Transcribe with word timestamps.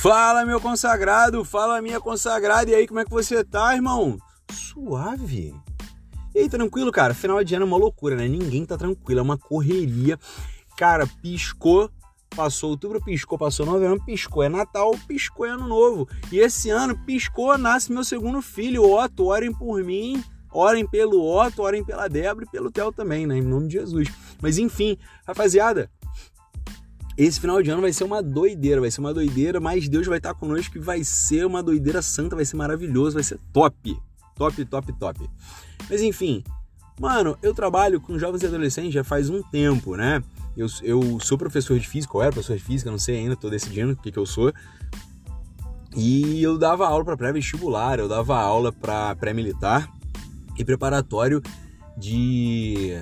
Fala, 0.00 0.46
meu 0.46 0.58
consagrado, 0.58 1.44
fala, 1.44 1.82
minha 1.82 2.00
consagrada. 2.00 2.70
E 2.70 2.74
aí, 2.74 2.88
como 2.88 3.00
é 3.00 3.04
que 3.04 3.10
você 3.10 3.44
tá, 3.44 3.74
irmão? 3.74 4.16
Suave. 4.50 5.54
E 6.34 6.38
aí, 6.38 6.48
tranquilo, 6.48 6.90
cara? 6.90 7.12
Final 7.12 7.44
de 7.44 7.54
ano 7.54 7.66
é 7.66 7.68
uma 7.68 7.76
loucura, 7.76 8.16
né? 8.16 8.26
Ninguém 8.26 8.64
tá 8.64 8.78
tranquilo, 8.78 9.20
é 9.20 9.22
uma 9.22 9.36
correria. 9.36 10.18
Cara, 10.74 11.06
piscou, 11.20 11.90
passou 12.34 12.70
outubro, 12.70 13.04
piscou, 13.04 13.36
passou 13.36 13.66
novembro, 13.66 14.02
piscou, 14.02 14.42
é 14.42 14.48
Natal, 14.48 14.90
piscou, 15.06 15.44
é 15.44 15.50
Ano 15.50 15.68
Novo. 15.68 16.08
E 16.32 16.38
esse 16.38 16.70
ano, 16.70 16.96
piscou, 17.04 17.58
nasce 17.58 17.92
meu 17.92 18.02
segundo 18.02 18.40
filho, 18.40 18.90
Otto. 18.90 19.26
Orem 19.26 19.52
por 19.52 19.84
mim, 19.84 20.24
orem 20.50 20.88
pelo 20.88 21.22
Otto, 21.22 21.60
orem 21.60 21.84
pela 21.84 22.08
Débora 22.08 22.46
e 22.46 22.50
pelo 22.50 22.70
Theo 22.70 22.90
também, 22.90 23.26
né? 23.26 23.36
Em 23.36 23.42
nome 23.42 23.68
de 23.68 23.74
Jesus. 23.74 24.08
Mas 24.40 24.56
enfim, 24.56 24.96
rapaziada, 25.26 25.90
esse 27.24 27.40
final 27.40 27.62
de 27.62 27.70
ano 27.70 27.82
vai 27.82 27.92
ser 27.92 28.04
uma 28.04 28.22
doideira, 28.22 28.80
vai 28.80 28.90
ser 28.90 29.00
uma 29.00 29.12
doideira, 29.12 29.60
mas 29.60 29.88
Deus 29.88 30.06
vai 30.06 30.18
estar 30.18 30.32
conosco 30.34 30.78
e 30.78 30.80
vai 30.80 31.04
ser 31.04 31.44
uma 31.44 31.62
doideira 31.62 32.00
santa, 32.00 32.34
vai 32.34 32.44
ser 32.44 32.56
maravilhoso, 32.56 33.14
vai 33.14 33.22
ser 33.22 33.38
top. 33.52 33.96
Top, 34.36 34.64
top, 34.64 34.92
top. 34.94 35.30
Mas 35.88 36.00
enfim, 36.00 36.42
mano, 36.98 37.36
eu 37.42 37.54
trabalho 37.54 38.00
com 38.00 38.18
jovens 38.18 38.42
e 38.42 38.46
adolescentes 38.46 38.94
já 38.94 39.04
faz 39.04 39.28
um 39.28 39.42
tempo, 39.42 39.96
né? 39.96 40.22
Eu, 40.56 40.66
eu 40.82 41.20
sou 41.20 41.36
professor 41.36 41.78
de 41.78 41.86
física, 41.86 42.16
ou 42.16 42.22
era 42.22 42.32
professor 42.32 42.56
de 42.56 42.62
física, 42.62 42.90
não 42.90 42.98
sei 42.98 43.18
ainda, 43.18 43.36
tô 43.36 43.50
decidindo 43.50 43.92
o 43.92 43.96
que, 43.96 44.10
que 44.10 44.18
eu 44.18 44.26
sou. 44.26 44.52
E 45.94 46.42
eu 46.42 46.56
dava 46.56 46.86
aula 46.86 47.04
para 47.04 47.16
pré-vestibular, 47.16 47.98
eu 47.98 48.08
dava 48.08 48.38
aula 48.38 48.72
para 48.72 49.14
pré-militar 49.16 49.92
e 50.56 50.64
preparatório 50.64 51.42
de 51.98 52.96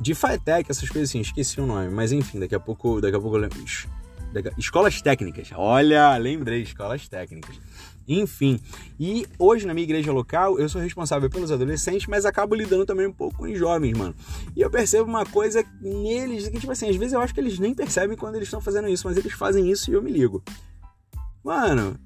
de 0.00 0.14
FATEC, 0.14 0.70
essas 0.70 0.88
coisas 0.88 1.10
assim, 1.10 1.20
esqueci 1.20 1.60
o 1.60 1.66
nome, 1.66 1.88
mas 1.90 2.12
enfim, 2.12 2.38
daqui 2.38 2.54
a 2.54 2.60
pouco, 2.60 3.00
daqui 3.00 3.16
a 3.16 3.20
pouco 3.20 3.36
eu 3.36 3.40
lembro. 3.40 3.58
Escolas 4.58 5.00
técnicas. 5.00 5.50
Olha, 5.54 6.16
lembrei, 6.16 6.62
escolas 6.62 7.08
técnicas. 7.08 7.58
Enfim, 8.06 8.60
e 9.00 9.26
hoje 9.38 9.66
na 9.66 9.72
minha 9.72 9.84
igreja 9.84 10.12
local 10.12 10.58
eu 10.58 10.68
sou 10.68 10.80
responsável 10.80 11.30
pelos 11.30 11.50
adolescentes, 11.50 12.06
mas 12.06 12.26
acabo 12.26 12.54
lidando 12.54 12.84
também 12.84 13.06
um 13.06 13.12
pouco 13.12 13.38
com 13.38 13.44
os 13.44 13.58
jovens, 13.58 13.96
mano. 13.96 14.14
E 14.54 14.60
eu 14.60 14.70
percebo 14.70 15.08
uma 15.08 15.24
coisa 15.24 15.64
neles 15.80 16.48
que, 16.48 16.60
tipo 16.60 16.70
assim, 16.70 16.90
às 16.90 16.96
vezes 16.96 17.14
eu 17.14 17.20
acho 17.20 17.32
que 17.32 17.40
eles 17.40 17.58
nem 17.58 17.72
percebem 17.74 18.16
quando 18.16 18.34
eles 18.34 18.48
estão 18.48 18.60
fazendo 18.60 18.88
isso, 18.88 19.06
mas 19.06 19.16
eles 19.16 19.32
fazem 19.32 19.70
isso 19.70 19.90
e 19.90 19.94
eu 19.94 20.02
me 20.02 20.10
ligo. 20.10 20.42
Mano, 21.42 21.98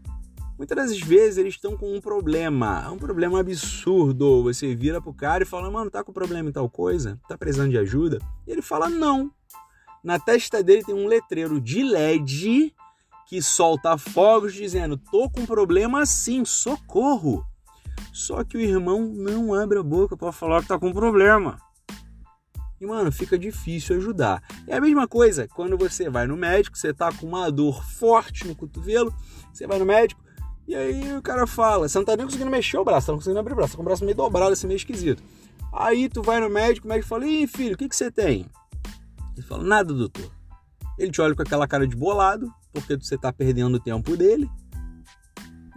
Muitas 0.59 0.77
das 0.77 0.99
vezes 0.99 1.39
eles 1.39 1.55
estão 1.55 1.77
com 1.77 1.95
um 1.95 2.01
problema, 2.01 2.91
um 2.91 2.99
problema 2.99 3.39
absurdo. 3.39 4.43
Você 4.43 4.75
vira 4.75 5.01
pro 5.01 5.15
cara 5.15 5.45
e 5.45 5.47
fala, 5.47 5.71
mano, 5.71 5.89
tá 5.89 6.03
com 6.03 6.13
problema 6.13 6.49
em 6.49 6.53
tal 6.53 6.69
coisa? 6.69 7.17
Tá 7.29 7.39
precisando 7.39 7.71
de 7.71 7.79
ajuda? 7.79 8.19
E 8.45 8.51
ele 8.51 8.61
fala, 8.61 8.91
não. 8.91 9.31
Na 10.03 10.19
testa 10.19 10.61
dele 10.61 10.83
tem 10.83 10.97
um 10.97 11.07
letreiro 11.07 11.61
de 11.61 11.85
LED 11.85 12.75
que 13.29 13.41
solta 13.41 13.97
fogos 13.97 14.53
dizendo, 14.53 14.97
tô 14.97 15.31
com 15.31 15.47
problema 15.47 16.05
sim, 16.05 16.45
socorro. 16.45 17.47
Só 18.13 18.43
que 18.43 18.57
o 18.57 18.61
irmão 18.61 19.03
não 19.03 19.55
abre 19.55 19.79
a 19.79 19.83
boca 19.83 20.17
para 20.17 20.33
falar 20.33 20.63
que 20.63 20.69
tá 20.69 20.79
com 20.79 20.93
problema. 20.93 21.57
E, 22.81 22.87
mano, 22.87 23.13
fica 23.13 23.39
difícil 23.39 23.97
ajudar. 23.97 24.43
É 24.67 24.77
a 24.77 24.81
mesma 24.81 25.07
coisa 25.07 25.47
quando 25.47 25.79
você 25.79 26.11
vai 26.11 26.27
no 26.27 26.37
médico, 26.37 26.77
você 26.77 26.93
tá 26.93 27.13
com 27.13 27.27
uma 27.27 27.49
dor 27.49 27.85
forte 27.85 28.45
no 28.47 28.57
cotovelo, 28.57 29.15
você 29.53 29.65
vai 29.65 29.79
no 29.79 29.85
médico, 29.85 30.28
e 30.69 30.75
aí 30.75 31.17
o 31.17 31.23
cara 31.23 31.47
fala, 31.47 31.89
você 31.89 31.97
não 31.97 32.05
tá 32.05 32.15
nem 32.15 32.27
conseguindo 32.27 32.51
mexer 32.51 32.77
o 32.77 32.85
braço, 32.85 33.07
tá 33.07 33.13
não 33.13 33.19
conseguindo 33.19 33.41
abrir 33.41 33.55
o 33.55 33.57
braço, 33.57 33.73
tá 33.73 33.77
com 33.77 33.83
o 33.83 33.87
braço 33.87 34.05
meio 34.05 34.15
dobrado, 34.15 34.53
assim, 34.53 34.67
meio 34.67 34.77
esquisito. 34.77 35.23
Aí 35.73 36.11
tu 36.11 36.23
vai 36.23 36.39
no 36.41 36.51
médico, 36.51 36.87
o 36.87 36.91
médico 36.91 37.09
fala, 37.09 37.27
ih, 37.27 37.47
filho, 37.47 37.75
o 37.75 37.79
que, 37.79 37.89
que 37.89 37.97
você 37.97 38.11
tem? 38.11 38.45
Ele 39.35 39.47
fala, 39.47 39.65
nada, 39.65 39.95
doutor. 39.95 40.31
Ele 40.99 41.11
te 41.11 41.23
olha 41.23 41.35
com 41.35 41.41
aquela 41.41 41.67
cara 41.67 41.89
de 41.89 41.97
bolado, 41.97 42.53
porque 42.71 42.97
você 42.97 43.17
tá 43.17 43.33
perdendo 43.33 43.77
o 43.77 43.81
tempo 43.81 44.15
dele. 44.15 44.47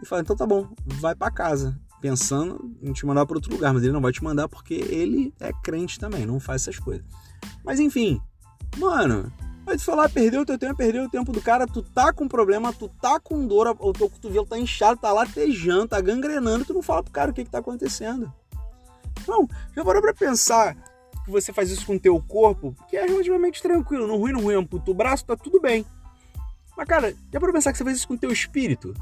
E 0.03 0.05
fala, 0.05 0.23
então 0.23 0.35
tá 0.35 0.45
bom, 0.45 0.67
vai 0.85 1.15
para 1.15 1.31
casa. 1.31 1.79
Pensando 2.01 2.75
em 2.81 2.91
te 2.91 3.05
mandar 3.05 3.25
para 3.25 3.37
outro 3.37 3.53
lugar, 3.53 3.73
mas 3.73 3.83
ele 3.83 3.93
não 3.93 4.01
vai 4.01 4.11
te 4.11 4.21
mandar 4.21 4.49
porque 4.49 4.73
ele 4.73 5.33
é 5.39 5.53
crente 5.63 5.97
também, 5.97 6.25
não 6.25 6.37
faz 6.37 6.63
essas 6.63 6.79
coisas. 6.79 7.05
Mas 7.63 7.79
enfim, 7.79 8.19
mano, 8.77 9.31
Aí 9.65 9.77
tu 9.77 9.83
falar, 9.83 10.09
perdeu 10.09 10.41
o 10.41 10.45
teu 10.45 10.57
tempo, 10.57 10.75
perdeu 10.75 11.03
o 11.05 11.09
tempo 11.09 11.31
do 11.31 11.41
cara, 11.41 11.67
tu 11.67 11.83
tá 11.83 12.11
com 12.11 12.27
problema, 12.27 12.73
tu 12.73 12.89
tá 13.01 13.19
com 13.19 13.45
dor, 13.45 13.75
o 13.79 13.93
teu 13.93 14.09
cotovelo 14.09 14.45
tá 14.45 14.57
inchado, 14.57 14.99
tá 14.99 15.13
latejando, 15.13 15.89
tá 15.89 16.01
gangrenando, 16.01 16.65
tu 16.65 16.73
não 16.73 16.81
fala 16.81 17.03
pro 17.03 17.11
cara 17.11 17.31
o 17.31 17.33
que 17.33 17.45
que 17.45 17.49
tá 17.49 17.59
acontecendo. 17.59 18.31
Não, 19.27 19.47
já 19.75 19.85
parou 19.85 20.01
pra 20.01 20.13
pensar 20.13 20.75
que 21.23 21.29
você 21.29 21.53
faz 21.53 21.69
isso 21.69 21.85
com 21.85 21.95
o 21.95 21.99
teu 21.99 22.19
corpo, 22.21 22.75
que 22.89 22.97
é 22.97 23.05
relativamente 23.05 23.61
tranquilo, 23.61 24.07
no 24.07 24.17
ruim, 24.17 24.31
no 24.31 24.41
ruim, 24.41 24.55
amputa 24.55 24.89
o 24.89 24.95
braço, 24.95 25.25
tá 25.25 25.37
tudo 25.37 25.61
bem. 25.61 25.85
Mas 26.75 26.87
cara, 26.87 27.11
já 27.31 27.39
parou 27.39 27.53
pra 27.53 27.59
pensar 27.59 27.71
que 27.71 27.77
você 27.77 27.83
faz 27.83 27.97
isso 27.97 28.07
com 28.07 28.15
o 28.15 28.19
teu 28.19 28.31
espírito? 28.31 28.93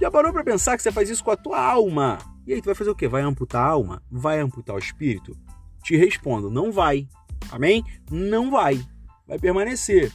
Já 0.00 0.10
parou 0.10 0.32
pra 0.32 0.42
pensar 0.42 0.76
que 0.76 0.82
você 0.82 0.90
faz 0.90 1.10
isso 1.10 1.22
com 1.22 1.30
a 1.30 1.36
tua 1.36 1.60
alma? 1.62 2.18
E 2.46 2.54
aí 2.54 2.62
tu 2.62 2.66
vai 2.66 2.74
fazer 2.74 2.90
o 2.90 2.94
quê? 2.94 3.06
Vai 3.06 3.20
amputar 3.20 3.62
a 3.62 3.68
alma? 3.68 4.02
Vai 4.10 4.40
amputar 4.40 4.74
o 4.74 4.78
espírito? 4.78 5.36
Te 5.84 5.94
respondo, 5.96 6.50
não 6.50 6.72
vai. 6.72 7.06
Amém? 7.50 7.84
Não 8.10 8.50
vai 8.50 8.80
vai 9.30 9.38
permanecer. 9.38 10.12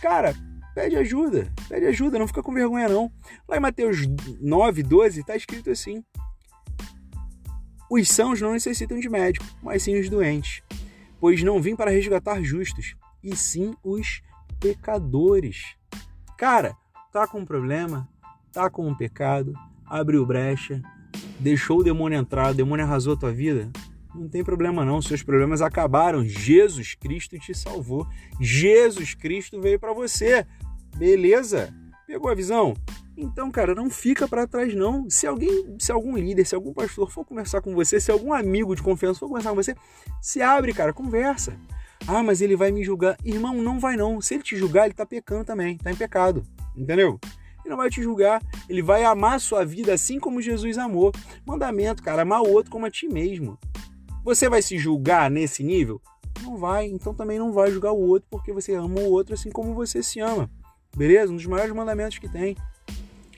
Cara, 0.00 0.34
pede 0.74 0.96
ajuda, 0.96 1.52
pede 1.68 1.84
ajuda, 1.86 2.18
não 2.18 2.26
fica 2.26 2.42
com 2.42 2.54
vergonha 2.54 2.88
não. 2.88 3.12
Lá 3.46 3.58
em 3.58 3.60
Mateus 3.60 3.98
9, 4.40 4.82
12, 4.82 5.20
está 5.20 5.36
escrito 5.36 5.70
assim: 5.70 6.02
Os 7.90 8.08
sãos 8.08 8.40
não 8.40 8.52
necessitam 8.52 8.98
de 8.98 9.10
médico, 9.10 9.44
mas 9.62 9.82
sim 9.82 10.00
os 10.00 10.08
doentes, 10.08 10.62
pois 11.20 11.42
não 11.42 11.60
vim 11.60 11.76
para 11.76 11.90
resgatar 11.90 12.42
justos, 12.42 12.96
e 13.22 13.36
sim 13.36 13.74
os 13.84 14.22
pecadores. 14.58 15.76
Cara, 16.38 16.74
tá 17.12 17.26
com 17.26 17.40
um 17.40 17.44
problema, 17.44 18.08
tá 18.50 18.70
com 18.70 18.88
um 18.88 18.94
pecado, 18.94 19.54
abriu 19.84 20.24
brecha, 20.24 20.80
deixou 21.38 21.80
o 21.80 21.84
demônio 21.84 22.18
entrar, 22.18 22.52
o 22.52 22.54
demônio 22.54 22.86
arrasou 22.86 23.12
a 23.12 23.18
tua 23.18 23.32
vida, 23.32 23.70
não 24.14 24.28
tem 24.28 24.44
problema 24.44 24.84
não, 24.84 25.02
seus 25.02 25.22
problemas 25.22 25.60
acabaram. 25.60 26.24
Jesus 26.24 26.94
Cristo 26.94 27.38
te 27.38 27.54
salvou. 27.54 28.06
Jesus 28.40 29.14
Cristo 29.14 29.60
veio 29.60 29.78
para 29.78 29.92
você. 29.92 30.46
Beleza? 30.96 31.74
Pegou 32.06 32.30
a 32.30 32.34
visão? 32.34 32.74
Então, 33.16 33.50
cara, 33.50 33.74
não 33.74 33.90
fica 33.90 34.28
para 34.28 34.46
trás 34.46 34.74
não. 34.74 35.08
Se 35.08 35.26
alguém, 35.26 35.76
se 35.78 35.90
algum 35.90 36.16
líder, 36.16 36.44
se 36.44 36.54
algum 36.54 36.72
pastor 36.72 37.10
for 37.10 37.24
conversar 37.24 37.60
com 37.60 37.74
você, 37.74 38.00
se 38.00 38.10
algum 38.10 38.32
amigo 38.32 38.74
de 38.74 38.82
confiança 38.82 39.20
for 39.20 39.28
conversar 39.28 39.50
com 39.50 39.56
você, 39.56 39.74
se 40.20 40.42
abre, 40.42 40.72
cara, 40.72 40.92
conversa. 40.92 41.56
Ah, 42.06 42.22
mas 42.22 42.40
ele 42.40 42.56
vai 42.56 42.70
me 42.70 42.84
julgar. 42.84 43.16
Irmão, 43.24 43.54
não 43.62 43.78
vai 43.78 43.96
não. 43.96 44.20
Se 44.20 44.34
ele 44.34 44.42
te 44.42 44.56
julgar, 44.56 44.84
ele 44.84 44.94
tá 44.94 45.06
pecando 45.06 45.44
também, 45.44 45.76
tá 45.78 45.90
em 45.90 45.96
pecado. 45.96 46.44
Entendeu? 46.76 47.18
Ele 47.64 47.70
não 47.70 47.78
vai 47.78 47.88
te 47.88 48.02
julgar, 48.02 48.42
ele 48.68 48.82
vai 48.82 49.04
amar 49.04 49.36
a 49.36 49.38
sua 49.38 49.64
vida 49.64 49.94
assim 49.94 50.20
como 50.20 50.42
Jesus 50.42 50.76
amou. 50.76 51.10
Mandamento, 51.46 52.02
cara, 52.02 52.22
amar 52.22 52.42
o 52.42 52.50
outro 52.50 52.70
como 52.70 52.84
a 52.84 52.90
ti 52.90 53.08
mesmo. 53.08 53.58
Você 54.24 54.48
vai 54.48 54.62
se 54.62 54.78
julgar 54.78 55.30
nesse 55.30 55.62
nível? 55.62 56.00
Não 56.42 56.56
vai, 56.56 56.86
então 56.86 57.12
também 57.12 57.38
não 57.38 57.52
vai 57.52 57.70
julgar 57.70 57.92
o 57.92 58.00
outro 58.00 58.26
porque 58.30 58.54
você 58.54 58.72
ama 58.72 59.00
o 59.00 59.10
outro 59.10 59.34
assim 59.34 59.50
como 59.50 59.74
você 59.74 60.02
se 60.02 60.18
ama. 60.18 60.50
Beleza? 60.96 61.30
Um 61.30 61.36
dos 61.36 61.44
maiores 61.44 61.74
mandamentos 61.74 62.18
que 62.18 62.26
tem. 62.26 62.56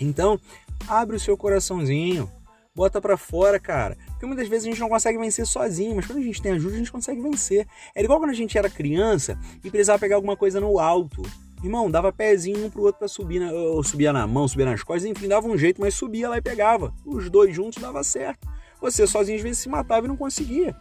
Então, 0.00 0.38
abre 0.86 1.16
o 1.16 1.20
seu 1.20 1.36
coraçãozinho, 1.36 2.30
bota 2.72 3.00
para 3.00 3.16
fora, 3.16 3.58
cara. 3.58 3.98
Porque 4.10 4.26
muitas 4.26 4.46
vezes 4.46 4.68
a 4.68 4.70
gente 4.70 4.80
não 4.80 4.88
consegue 4.88 5.18
vencer 5.18 5.44
sozinho, 5.44 5.96
mas 5.96 6.06
quando 6.06 6.20
a 6.20 6.22
gente 6.22 6.40
tem 6.40 6.52
ajuda, 6.52 6.76
a 6.76 6.78
gente 6.78 6.92
consegue 6.92 7.20
vencer. 7.20 7.66
Era 7.92 8.04
igual 8.04 8.20
quando 8.20 8.30
a 8.30 8.34
gente 8.34 8.56
era 8.56 8.70
criança 8.70 9.36
e 9.64 9.70
precisava 9.70 9.98
pegar 9.98 10.14
alguma 10.14 10.36
coisa 10.36 10.60
no 10.60 10.78
alto. 10.78 11.20
Irmão, 11.64 11.90
dava 11.90 12.12
pezinho 12.12 12.64
um 12.64 12.70
pro 12.70 12.82
outro 12.82 13.00
para 13.00 13.08
subir, 13.08 13.40
na, 13.40 13.50
ou 13.50 13.82
subia 13.82 14.12
na 14.12 14.24
mão, 14.24 14.46
subia 14.46 14.66
nas 14.66 14.84
costas, 14.84 15.10
enfim, 15.10 15.26
dava 15.26 15.48
um 15.48 15.58
jeito, 15.58 15.80
mas 15.80 15.94
subia 15.94 16.28
lá 16.28 16.38
e 16.38 16.42
pegava. 16.42 16.94
Os 17.04 17.28
dois 17.28 17.52
juntos 17.52 17.82
dava 17.82 18.04
certo. 18.04 18.46
Você 18.80 19.06
sozinho 19.06 19.36
às 19.36 19.42
vezes 19.42 19.58
se 19.58 19.68
matava 19.68 20.06
e 20.06 20.08
não 20.08 20.16
conseguia. 20.16 20.76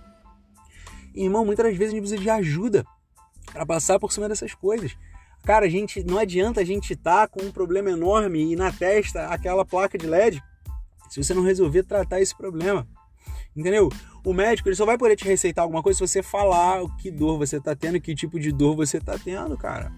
irmão, 1.16 1.46
muitas 1.46 1.66
das 1.66 1.78
vezes 1.78 1.94
a 1.94 1.96
gente 1.96 2.02
precisa 2.02 2.22
de 2.22 2.30
ajuda 2.30 2.86
para 3.52 3.66
passar 3.66 4.00
por 4.00 4.12
cima 4.12 4.28
dessas 4.28 4.54
coisas. 4.54 4.98
Cara, 5.44 5.66
a 5.66 5.70
gente 5.70 6.04
não 6.04 6.18
adianta 6.18 6.62
a 6.62 6.66
gente 6.66 6.94
estar 6.94 7.28
tá 7.28 7.28
com 7.28 7.44
um 7.44 7.52
problema 7.52 7.92
enorme 7.92 8.52
e 8.52 8.56
na 8.56 8.72
testa 8.72 9.28
aquela 9.28 9.64
placa 9.64 9.98
de 9.98 10.08
LED 10.08 10.44
se 11.10 11.24
você 11.24 11.34
não 11.34 11.44
resolver 11.44 11.84
tratar 11.84 12.20
esse 12.20 12.36
problema. 12.36 12.88
Entendeu? 13.56 13.90
O 14.24 14.34
médico 14.34 14.68
ele 14.68 14.76
só 14.76 14.86
vai 14.86 14.98
poder 14.98 15.16
te 15.16 15.24
receitar 15.24 15.64
alguma 15.64 15.82
coisa 15.82 15.98
se 15.98 16.08
você 16.08 16.24
falar 16.24 16.84
o 16.84 16.94
que 16.98 17.10
dor 17.12 17.38
você 17.38 17.58
está 17.58 17.76
tendo, 17.76 18.02
que 18.02 18.16
tipo 18.16 18.40
de 18.40 18.52
dor 18.52 18.76
você 18.76 18.98
está 18.98 19.18
tendo, 19.18 19.56
cara. 19.56 19.94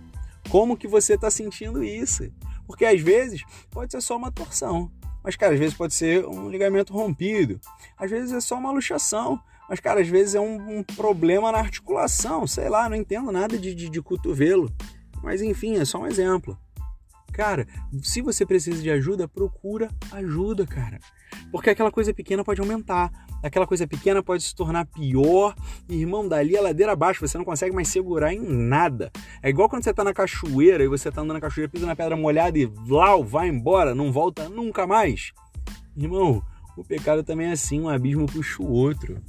Como 0.50 0.78
que 0.78 0.88
você 0.88 1.16
está 1.16 1.32
sentindo 1.32 1.84
isso? 1.84 2.30
Porque 2.68 2.86
às 2.86 3.02
vezes 3.02 3.42
pode 3.72 3.92
ser 3.92 4.02
só 4.02 4.18
uma 4.18 4.32
torção. 4.32 4.92
Mas, 5.28 5.36
cara, 5.36 5.56
às 5.56 5.60
vezes 5.60 5.76
pode 5.76 5.94
ser 5.94 6.26
um 6.26 6.50
ligamento 6.50 6.94
rompido. 6.94 7.60
Às 7.98 8.10
vezes 8.10 8.32
é 8.32 8.40
só 8.40 8.58
uma 8.58 8.72
luxação. 8.72 9.38
Mas, 9.70 9.78
cara, 9.82 10.00
às 10.00 10.08
vezes 10.08 10.36
é 10.36 10.40
um, 10.40 10.78
um 10.78 10.82
problema 10.82 11.52
na 11.52 11.58
articulação. 11.58 12.48
Sei 12.48 12.70
lá, 12.70 12.88
não 12.88 12.96
entendo 12.96 13.30
nada 13.30 13.58
de, 13.58 13.76
de, 13.76 13.90
de 13.90 14.02
cotovelo. 14.02 14.74
Mas, 15.22 15.42
enfim, 15.42 15.76
é 15.76 15.84
só 15.84 16.00
um 16.00 16.08
exemplo. 16.08 16.58
Cara, 17.34 17.68
se 18.02 18.22
você 18.22 18.46
precisa 18.46 18.82
de 18.82 18.90
ajuda, 18.90 19.28
procura 19.28 19.90
ajuda, 20.14 20.66
cara. 20.66 20.98
Porque 21.52 21.72
aquela 21.72 21.92
coisa 21.92 22.14
pequena 22.14 22.42
pode 22.42 22.62
aumentar. 22.62 23.12
Aquela 23.48 23.68
coisa 23.68 23.88
pequena 23.88 24.22
pode 24.22 24.44
se 24.44 24.56
tornar 24.56 24.86
pior. 24.86 25.56
Irmão, 25.90 26.28
dali 26.28 26.58
a 26.58 26.62
ladeira 26.62 26.92
abaixo, 26.92 27.26
você 27.26 27.38
não 27.38 27.46
consegue 27.46 27.74
mais 27.74 27.88
segurar 27.88 28.34
em 28.34 28.40
nada. 28.40 29.12
É 29.42 29.50
igual 29.50 29.70
quando 29.70 29.84
você 29.84 29.94
tá 29.94 30.04
na 30.04 30.14
cachoeira 30.14 30.84
e 30.84 30.88
você 30.88 31.12
tá 31.12 31.22
andando 31.22 31.34
na 31.34 31.42
cachoeira, 31.42 31.72
pisa 31.72 31.86
na 31.86 31.96
pedra 31.96 32.16
molhada 32.16 32.58
e 32.58 32.72
lá 32.88 33.18
vai 33.18 33.48
embora, 33.48 33.96
não 33.96 34.12
volta 34.12 34.48
nunca 34.50 34.86
mais. 34.86 35.32
Irmão, 35.96 36.44
o 36.76 36.84
pecado 36.84 37.24
também 37.24 37.48
é 37.48 37.52
assim, 37.54 37.82
um 37.82 37.90
abismo 37.90 38.26
puxa 38.26 38.62
o 38.62 38.72
outro. 38.72 39.22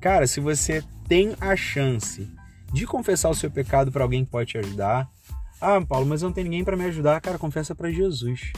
Cara, 0.00 0.26
se 0.26 0.40
você 0.40 0.82
tem 1.08 1.34
a 1.40 1.56
chance 1.56 2.28
de 2.72 2.86
confessar 2.86 3.30
o 3.30 3.34
seu 3.34 3.50
pecado 3.50 3.90
para 3.90 4.02
alguém 4.02 4.24
que 4.24 4.30
pode 4.30 4.50
te 4.50 4.58
ajudar, 4.58 5.10
ah, 5.60 5.80
Paulo, 5.80 6.06
mas 6.06 6.22
não 6.22 6.32
tem 6.32 6.44
ninguém 6.44 6.64
para 6.64 6.76
me 6.76 6.84
ajudar, 6.84 7.20
cara, 7.20 7.38
confessa 7.38 7.74
para 7.74 7.90
Jesus. 7.90 8.52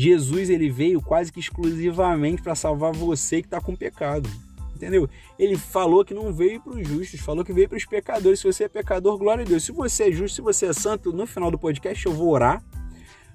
Jesus 0.00 0.48
ele 0.48 0.70
veio 0.70 1.02
quase 1.02 1.32
que 1.32 1.40
exclusivamente 1.40 2.40
para 2.40 2.54
salvar 2.54 2.92
você 2.92 3.40
que 3.42 3.48
está 3.48 3.60
com 3.60 3.74
pecado. 3.74 4.30
Entendeu? 4.72 5.10
Ele 5.36 5.56
falou 5.56 6.04
que 6.04 6.14
não 6.14 6.32
veio 6.32 6.60
para 6.60 6.74
os 6.74 6.86
justos, 6.86 7.18
falou 7.18 7.44
que 7.44 7.52
veio 7.52 7.68
para 7.68 7.78
os 7.78 7.84
pecadores. 7.84 8.38
Se 8.38 8.46
você 8.46 8.62
é 8.62 8.68
pecador, 8.68 9.18
glória 9.18 9.42
a 9.42 9.44
Deus. 9.44 9.64
Se 9.64 9.72
você 9.72 10.04
é 10.04 10.12
justo, 10.12 10.36
se 10.36 10.40
você 10.40 10.66
é 10.66 10.72
santo, 10.72 11.12
no 11.12 11.26
final 11.26 11.50
do 11.50 11.58
podcast 11.58 12.06
eu 12.06 12.12
vou 12.12 12.28
orar 12.28 12.62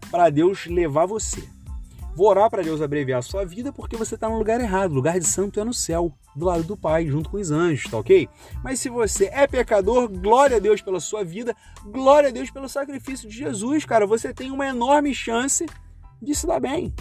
para 0.10 0.30
Deus 0.30 0.65
levar 0.65 1.06
você. 1.06 1.44
Vou 2.15 2.30
orar 2.30 2.50
para 2.50 2.63
Deus 2.63 2.81
abreviar 2.81 3.19
a 3.19 3.21
sua 3.21 3.44
vida 3.44 3.74
porque 3.74 3.98
você 3.98 4.15
está 4.15 4.30
no 4.30 4.38
lugar 4.38 4.62
errado. 4.62 4.92
O 4.92 4.95
lugar 4.95 5.19
de 5.19 5.27
santo 5.27 5.60
é 5.60 5.65
no 5.65 5.74
céu, 5.74 6.13
do 6.33 6.45
lado 6.45 6.63
do 6.63 6.77
Pai, 6.77 7.06
junto 7.07 7.30
com 7.30 7.36
os 7.36 7.51
anjos, 7.51 7.92
tá 7.92 7.98
ok? 7.98 8.30
Mas 8.63 8.80
se 8.80 8.88
você 8.88 9.25
é 9.33 9.45
pecador, 9.48 10.07
glória 10.07 10.56
a 10.56 10.60
Deus 10.62 10.81
pela 10.81 11.01
sua 11.01 11.25
vida, 11.25 11.54
glória 11.88 12.30
a 12.30 12.31
Deus 12.31 12.50
pelo 12.50 12.69
sacrifício 12.69 13.27
de 13.27 13.36
Jesus, 13.36 13.83
cara. 13.83 14.07
Você 14.07 14.33
tem 14.33 14.50
uma 14.50 14.65
enorme 14.65 15.13
chance 15.13 15.65
de 16.23 16.33
se 16.33 16.47
dar 16.47 16.59
bem. 16.59 16.93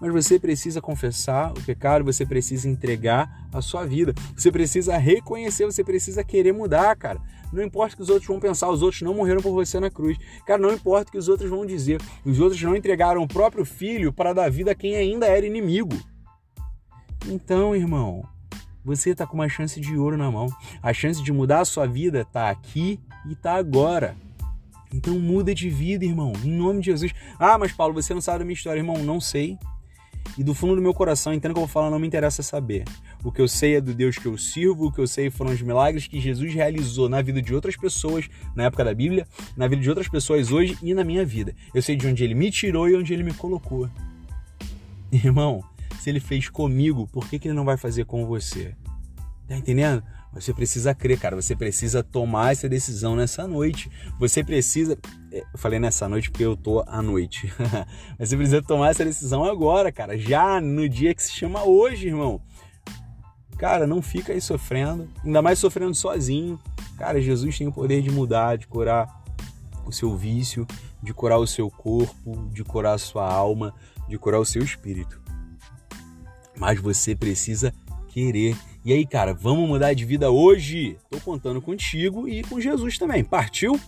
Mas 0.00 0.12
você 0.12 0.38
precisa 0.38 0.80
confessar 0.80 1.52
o 1.52 1.62
pecado, 1.62 2.04
você 2.04 2.24
precisa 2.24 2.68
entregar 2.68 3.48
a 3.52 3.60
sua 3.60 3.84
vida, 3.84 4.14
você 4.34 4.50
precisa 4.50 4.96
reconhecer, 4.96 5.66
você 5.66 5.84
precisa 5.84 6.24
querer 6.24 6.52
mudar, 6.52 6.96
cara. 6.96 7.20
Não 7.52 7.62
importa 7.62 7.94
o 7.94 7.96
que 7.96 8.02
os 8.02 8.08
outros 8.08 8.26
vão 8.26 8.40
pensar, 8.40 8.70
os 8.70 8.80
outros 8.80 9.02
não 9.02 9.12
morreram 9.12 9.42
por 9.42 9.52
você 9.52 9.78
na 9.78 9.90
cruz. 9.90 10.16
Cara, 10.46 10.62
não 10.62 10.72
importa 10.72 11.08
o 11.08 11.12
que 11.12 11.18
os 11.18 11.28
outros 11.28 11.50
vão 11.50 11.66
dizer. 11.66 12.00
Os 12.24 12.40
outros 12.40 12.62
não 12.62 12.74
entregaram 12.74 13.22
o 13.22 13.28
próprio 13.28 13.64
filho 13.64 14.12
para 14.12 14.32
dar 14.32 14.50
vida 14.50 14.70
a 14.70 14.74
quem 14.74 14.94
ainda 14.96 15.26
era 15.26 15.44
inimigo. 15.44 15.96
Então, 17.26 17.76
irmão, 17.76 18.24
você 18.84 19.10
está 19.10 19.26
com 19.26 19.34
uma 19.34 19.48
chance 19.48 19.78
de 19.80 19.98
ouro 19.98 20.16
na 20.16 20.30
mão. 20.30 20.46
A 20.82 20.92
chance 20.92 21.22
de 21.22 21.32
mudar 21.32 21.60
a 21.60 21.64
sua 21.64 21.86
vida 21.86 22.22
está 22.22 22.48
aqui 22.48 22.98
e 23.26 23.32
está 23.32 23.54
agora. 23.54 24.16
Então 24.92 25.18
muda 25.18 25.54
de 25.54 25.70
vida, 25.70 26.04
irmão, 26.04 26.32
em 26.44 26.50
nome 26.50 26.80
de 26.80 26.86
Jesus. 26.86 27.12
Ah, 27.38 27.56
mas 27.58 27.72
Paulo, 27.72 27.94
você 27.94 28.12
não 28.12 28.20
sabe 28.20 28.40
da 28.40 28.44
minha 28.44 28.54
história, 28.54 28.80
irmão. 28.80 28.98
Não 28.98 29.20
sei. 29.20 29.58
E 30.38 30.44
do 30.44 30.54
fundo 30.54 30.76
do 30.76 30.82
meu 30.82 30.94
coração, 30.94 31.34
entendo 31.34 31.52
que 31.52 31.58
eu 31.58 31.66
vou 31.66 31.68
falar, 31.68 31.90
não 31.90 31.98
me 31.98 32.06
interessa 32.06 32.42
saber. 32.42 32.84
O 33.24 33.32
que 33.32 33.40
eu 33.40 33.48
sei 33.48 33.76
é 33.76 33.80
do 33.80 33.92
Deus 33.92 34.16
que 34.16 34.26
eu 34.26 34.38
sirvo, 34.38 34.86
o 34.86 34.92
que 34.92 35.00
eu 35.00 35.06
sei 35.06 35.30
foram 35.30 35.50
os 35.50 35.60
milagres 35.60 36.06
que 36.06 36.20
Jesus 36.20 36.54
realizou 36.54 37.08
na 37.08 37.20
vida 37.20 37.42
de 37.42 37.54
outras 37.54 37.76
pessoas 37.76 38.28
na 38.54 38.64
época 38.64 38.84
da 38.84 38.94
Bíblia, 38.94 39.26
na 39.56 39.66
vida 39.66 39.82
de 39.82 39.88
outras 39.88 40.08
pessoas 40.08 40.52
hoje 40.52 40.78
e 40.82 40.94
na 40.94 41.04
minha 41.04 41.24
vida. 41.24 41.54
Eu 41.74 41.82
sei 41.82 41.96
de 41.96 42.06
onde 42.06 42.22
ele 42.22 42.34
me 42.34 42.50
tirou 42.50 42.88
e 42.88 42.96
onde 42.96 43.12
ele 43.12 43.22
me 43.22 43.34
colocou. 43.34 43.88
Irmão, 45.12 45.64
se 45.98 46.08
ele 46.08 46.20
fez 46.20 46.48
comigo, 46.48 47.08
por 47.08 47.28
que, 47.28 47.38
que 47.38 47.48
ele 47.48 47.54
não 47.54 47.64
vai 47.64 47.76
fazer 47.76 48.04
com 48.04 48.24
você? 48.24 48.74
Tá 49.48 49.56
entendendo? 49.56 50.02
Você 50.32 50.54
precisa 50.54 50.94
crer, 50.94 51.18
cara. 51.18 51.34
Você 51.34 51.56
precisa 51.56 52.02
tomar 52.02 52.52
essa 52.52 52.68
decisão 52.68 53.16
nessa 53.16 53.48
noite. 53.48 53.90
Você 54.18 54.44
precisa. 54.44 54.96
É, 55.32 55.40
eu 55.40 55.58
falei 55.58 55.78
nessa 55.80 56.08
noite 56.08 56.30
porque 56.30 56.44
eu 56.44 56.56
tô 56.56 56.84
à 56.86 57.02
noite. 57.02 57.52
você 58.18 58.36
precisa 58.36 58.62
tomar 58.62 58.90
essa 58.90 59.04
decisão 59.04 59.44
agora, 59.44 59.90
cara. 59.90 60.16
Já 60.16 60.60
no 60.60 60.88
dia 60.88 61.14
que 61.14 61.22
se 61.22 61.32
chama 61.32 61.64
hoje, 61.64 62.06
irmão. 62.06 62.40
Cara, 63.58 63.86
não 63.86 64.00
fica 64.00 64.32
aí 64.32 64.40
sofrendo. 64.40 65.08
Ainda 65.24 65.42
mais 65.42 65.58
sofrendo 65.58 65.94
sozinho. 65.94 66.58
Cara, 66.96 67.20
Jesus 67.20 67.58
tem 67.58 67.66
o 67.66 67.72
poder 67.72 68.00
de 68.00 68.10
mudar, 68.10 68.56
de 68.56 68.66
curar 68.66 69.22
o 69.84 69.92
seu 69.92 70.16
vício, 70.16 70.66
de 71.02 71.12
curar 71.12 71.38
o 71.38 71.46
seu 71.46 71.70
corpo, 71.70 72.48
de 72.52 72.62
curar 72.62 72.94
a 72.94 72.98
sua 72.98 73.30
alma, 73.30 73.74
de 74.08 74.16
curar 74.16 74.40
o 74.40 74.44
seu 74.44 74.62
espírito. 74.62 75.20
Mas 76.56 76.80
você 76.80 77.16
precisa 77.16 77.74
querer. 78.08 78.56
E 78.82 78.94
aí, 78.94 79.06
cara, 79.06 79.34
vamos 79.34 79.68
mudar 79.68 79.92
de 79.92 80.06
vida 80.06 80.30
hoje? 80.30 80.96
Tô 81.10 81.20
contando 81.20 81.60
contigo 81.60 82.26
e 82.26 82.42
com 82.42 82.58
Jesus 82.58 82.96
também. 82.96 83.22
Partiu? 83.22 83.78